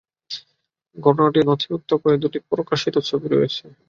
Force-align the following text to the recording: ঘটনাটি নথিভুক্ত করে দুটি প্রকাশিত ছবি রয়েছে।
ঘটনাটি 0.97 1.39
নথিভুক্ত 1.43 1.91
করে 2.01 2.15
দুটি 2.17 2.39
প্রকাশিত 2.51 2.95
ছবি 3.09 3.27
রয়েছে। 3.29 3.65